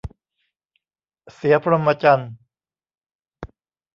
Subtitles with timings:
[1.33, 2.31] เสียพรหมจรรย์